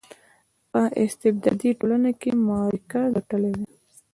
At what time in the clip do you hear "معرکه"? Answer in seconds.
2.47-3.01